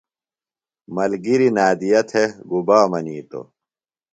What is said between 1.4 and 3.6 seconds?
نادیہ تھےۡ گُبا منِیتوۡ؟